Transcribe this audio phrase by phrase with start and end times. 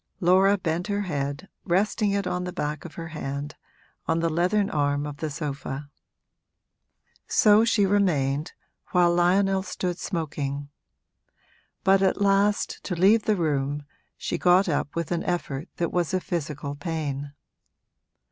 [0.19, 3.53] Laura bent her head, resting it on the back of her hand,
[4.07, 5.91] on the leathern arm of the sofa.
[7.27, 8.53] So she remained,
[8.93, 10.69] while Lionel stood smoking;
[11.83, 13.83] but at last, to leave the room,
[14.17, 17.33] she got up with an effort that was a physical pain.